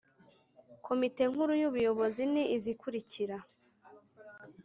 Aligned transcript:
Komite 0.85 1.21
Nkuru 1.31 1.53
y 1.61 1.65
Ubuyobozi 1.69 2.23
ni 2.33 2.43
izikurikira 2.55 3.37